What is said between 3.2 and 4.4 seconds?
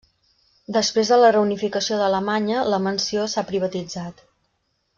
s'ha privatitzat.